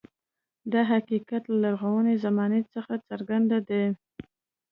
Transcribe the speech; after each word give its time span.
دا 0.71 0.81
حقیقت 0.91 1.43
له 1.49 1.57
لرغونې 1.63 2.15
زمانې 2.25 2.61
څخه 2.73 2.93
څرګند 3.07 3.51
دی. 3.69 3.85